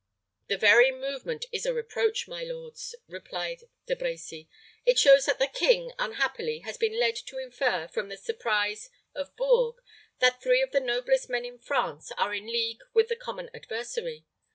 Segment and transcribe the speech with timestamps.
[0.47, 4.47] "The very movement is a reproach, my lords," replied De Brecy.
[4.83, 9.35] "It shows that the king, unhappily, has been led to infer, from the surprise of
[9.35, 9.79] Bourges,
[10.17, 14.25] that three of the noblest men in France are in league with the common adversary.